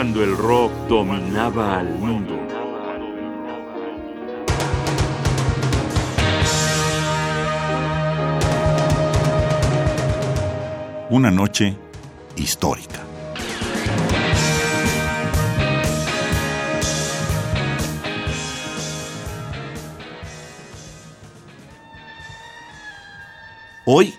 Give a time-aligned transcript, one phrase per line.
[0.00, 2.34] cuando el rock dominaba al mundo.
[11.10, 11.76] Una noche
[12.34, 12.98] histórica.
[23.84, 24.14] Hoy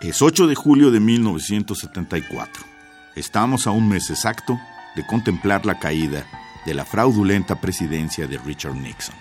[0.00, 2.62] es 8 de julio de 1974.
[3.16, 4.60] Estamos a un mes exacto
[4.94, 6.24] de contemplar la caída
[6.64, 9.14] de la fraudulenta presidencia de Richard Nixon.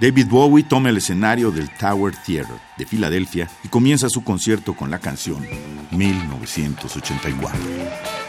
[0.00, 4.90] David Bowie toma el escenario del Tower Theater de Filadelfia y comienza su concierto con
[4.90, 5.46] la canción
[5.92, 8.23] 1984.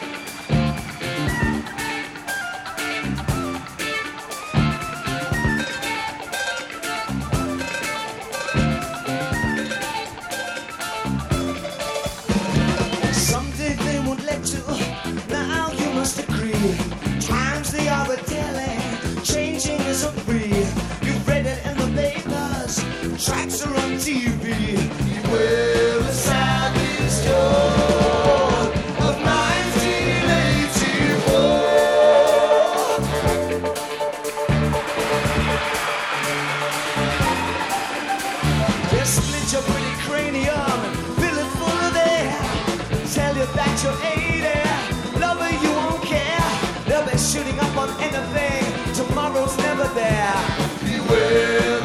[51.36, 51.75] girl.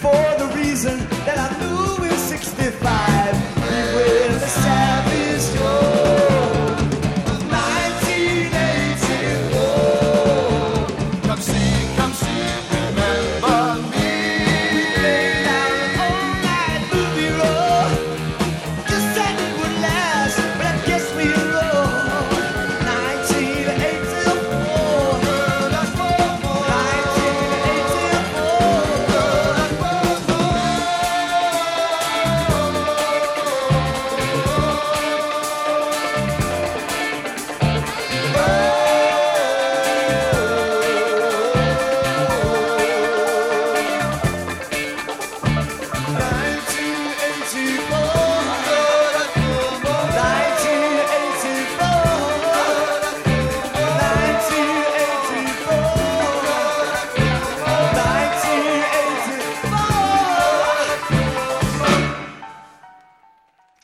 [0.00, 0.98] for the reason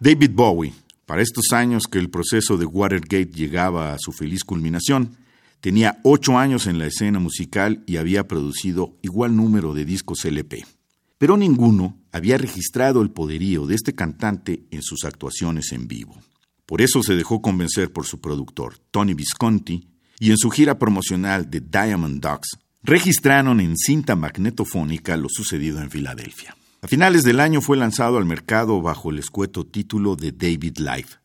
[0.06, 0.72] David Bowie,
[1.04, 5.16] para estos años que el proceso de Watergate llegaba a su feliz culminación,
[5.60, 10.64] tenía ocho años en la escena musical y había producido igual número de discos LP.
[11.18, 16.16] Pero ninguno había registrado el poderío de este cantante en sus actuaciones en vivo.
[16.66, 19.88] Por eso se dejó convencer por su productor, Tony Visconti,
[20.20, 25.90] y en su gira promocional de Diamond Dogs, registraron en cinta magnetofónica lo sucedido en
[25.90, 26.54] Filadelfia.
[26.82, 31.16] A finales del año fue lanzado al mercado bajo el escueto título de David Life,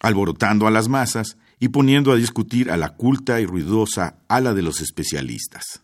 [0.00, 4.62] alborotando a las masas y poniendo a discutir a la culta y ruidosa ala de
[4.62, 5.82] los especialistas.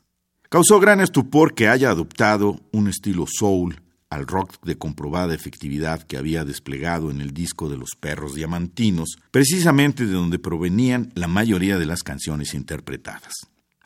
[0.49, 6.17] Causó gran estupor que haya adoptado un estilo soul al rock de comprobada efectividad que
[6.17, 11.79] había desplegado en el disco de los perros diamantinos, precisamente de donde provenían la mayoría
[11.79, 13.33] de las canciones interpretadas.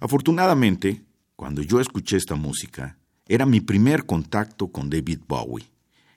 [0.01, 1.05] Afortunadamente,
[1.37, 2.97] cuando yo escuché esta música,
[3.27, 5.67] era mi primer contacto con David Bowie,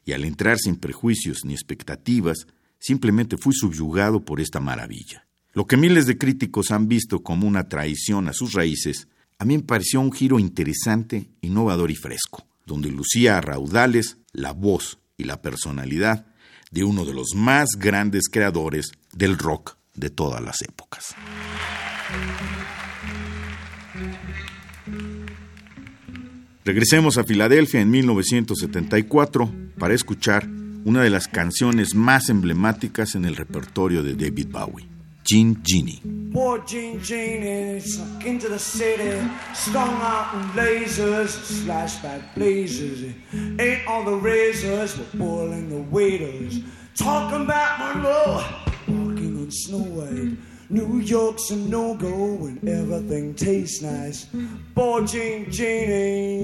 [0.06, 2.48] y al entrar sin prejuicios ni expectativas,
[2.80, 5.28] simplemente fui subyugado por esta maravilla.
[5.54, 9.08] Lo que miles de críticos han visto como una traición a sus raíces,
[9.40, 14.52] a mí me pareció un giro interesante, innovador y fresco, donde lucía a raudales la
[14.52, 16.28] voz y la personalidad
[16.72, 21.16] de uno de los más grandes creadores del rock de todas las épocas.
[26.68, 29.50] Regresemos a Filadelfia en 1974
[29.80, 30.50] para escuchar
[30.84, 34.86] una de las canciones más emblemáticas en el repertorio de David Bowie.
[35.24, 36.02] Jean Genie.
[36.34, 39.18] Poor Jean Genie sunk into the city,
[39.54, 43.14] strung out in lasers, slash back blazers.
[43.60, 46.60] Ate all the razors, were boiling the waiters.
[46.96, 48.44] Talking about Monroe,
[48.90, 50.38] walking on Snow White.
[50.70, 54.26] New York's a no-go when everything tastes nice.
[54.76, 56.42] Boy, Jean Genie.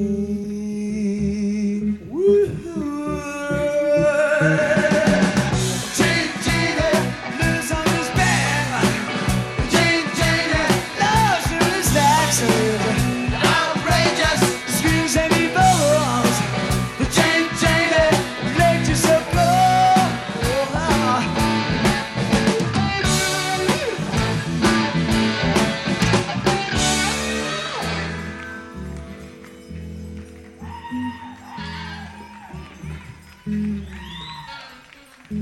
[1.81, 1.97] Eh.
[2.09, 2.93] Woo-hoo.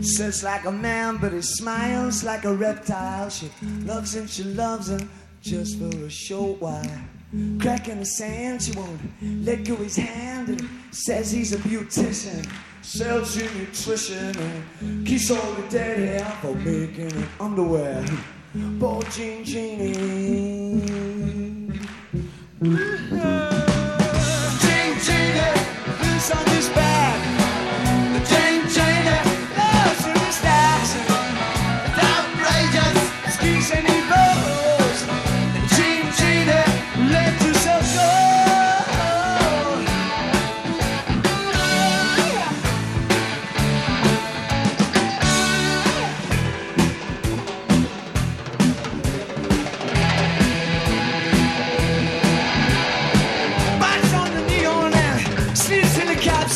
[0.02, 3.30] Says like a man, but he smiles like a reptile.
[3.30, 3.50] She
[3.86, 5.10] loves him, she loves him
[5.42, 7.02] just for a short while.
[7.60, 9.00] Crack in the sand, she won't
[9.46, 10.50] let go his hand.
[10.50, 12.46] And says he's a beautician,
[12.81, 18.06] sells you nutrition, and keeps all the dead hair for making underwear.
[18.80, 20.81] Poor Jean Genie.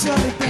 [0.08, 0.45] In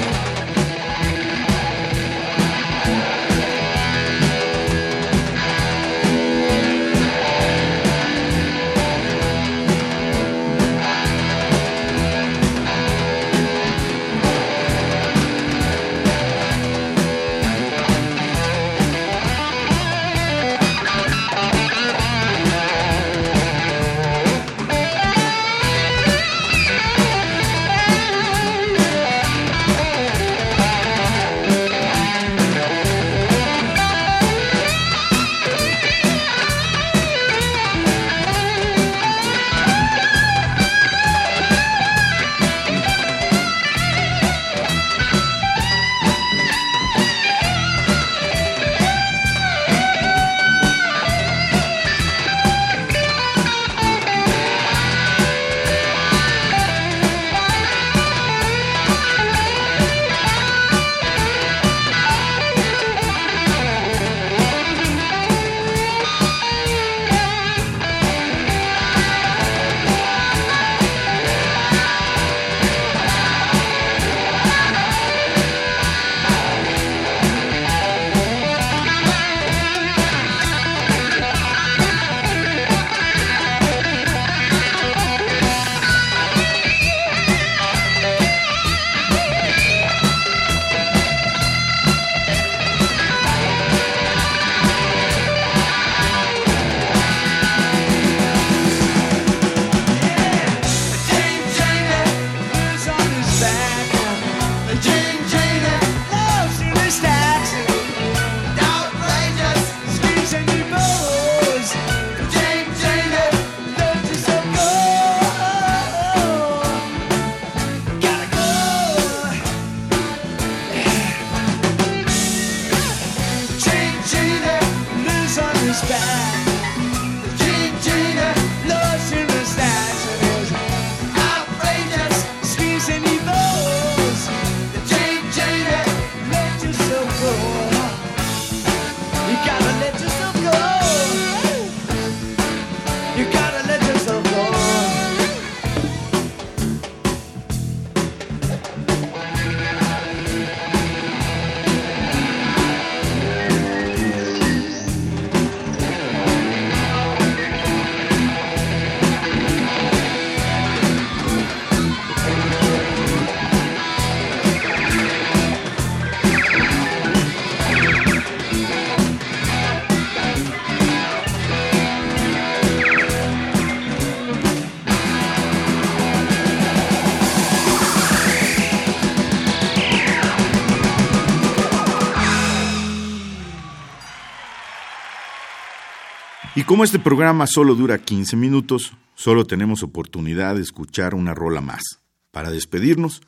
[186.66, 192.00] como este programa solo dura 15 minutos, solo tenemos oportunidad de escuchar una rola más.
[192.32, 193.22] Para despedirnos,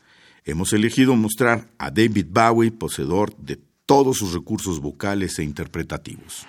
[0.44, 6.48] hemos elegido mostrar a David Bowie poseedor de todos sus recursos vocales e interpretativos.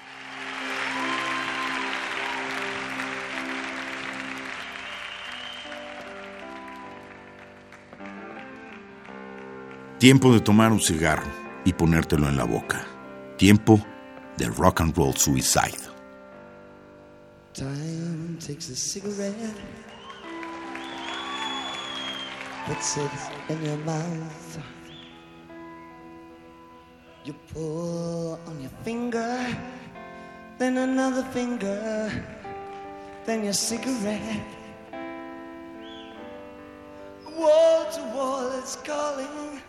[9.99, 11.26] Tiempo de tomar un cigarro
[11.64, 12.87] y ponértelo en la boca.
[13.37, 13.85] Tiempo
[14.37, 15.98] de rock and roll suicide.
[17.58, 19.34] Time takes a cigarette,
[22.66, 23.10] puts it
[23.48, 24.62] in your mouth.
[27.24, 29.44] You pull on your finger,
[30.58, 32.12] then another finger,
[33.26, 34.46] then your cigarette.
[37.36, 39.60] Wall to wall, it's calling.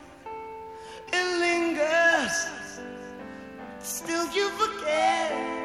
[1.11, 2.49] It lingers.
[3.79, 5.58] Still, you forget.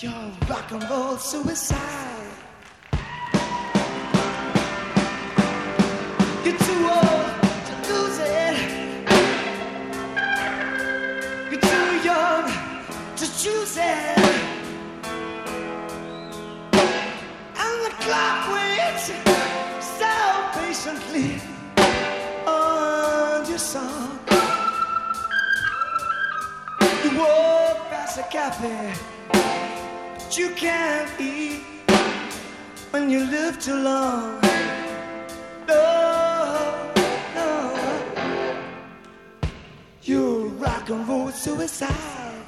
[0.00, 0.12] You're
[0.48, 2.32] rock and roll suicide.
[6.44, 7.30] You're too old
[7.66, 8.56] to lose it.
[11.50, 12.44] You're too young
[13.16, 14.18] to choose it.
[17.62, 19.10] And the clock waits
[19.98, 20.12] so
[20.60, 21.40] patiently
[22.46, 24.18] on your song.
[27.02, 28.94] You walk past a cafe,
[30.28, 31.62] but you can't eat
[32.90, 34.38] when you live too long.
[35.66, 36.92] No,
[37.34, 37.50] no,
[40.02, 42.44] you're rock and roll suicide.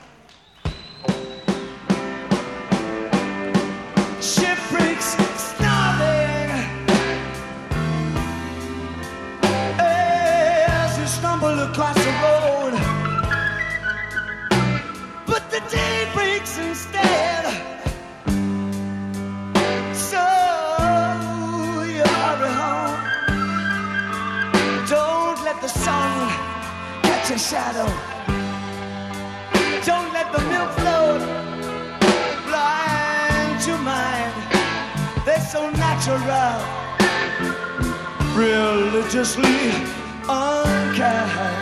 [4.21, 5.17] Ship breaks,
[5.49, 6.51] starving.
[9.79, 12.10] As you stumble across
[27.51, 27.87] shadow.
[29.85, 31.21] Don't let the milk float
[32.47, 34.33] blind your mind.
[35.25, 36.21] They're so natural
[38.37, 39.73] religiously
[40.29, 41.60] unkind.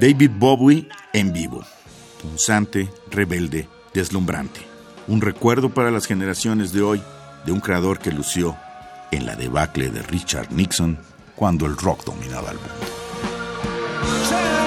[0.00, 1.62] David Bowie en vivo.
[2.22, 4.62] Punzante, rebelde, deslumbrante.
[5.08, 7.02] Un recuerdo para las generaciones de hoy
[7.44, 8.56] de un creador que lució
[9.10, 10.98] en la debacle de Richard Nixon
[11.36, 14.59] cuando el rock dominaba el mundo.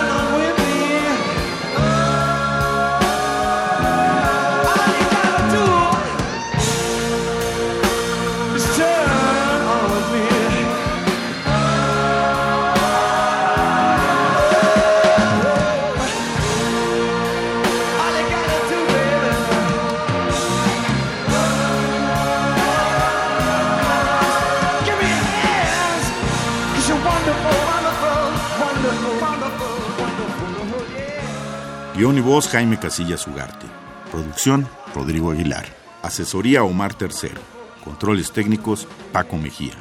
[32.04, 33.66] Guión y voz Jaime Casillas Ugarte.
[34.12, 35.64] Producción Rodrigo Aguilar.
[36.02, 37.40] Asesoría Omar Tercero.
[37.82, 39.72] Controles técnicos Paco Mejía.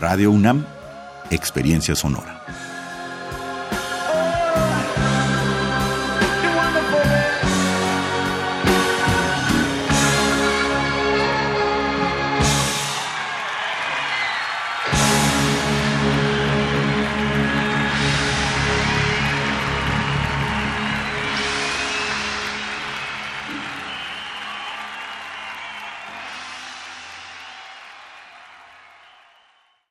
[0.00, 0.64] Radio UNAM,
[1.30, 2.35] Experiencia Sonora.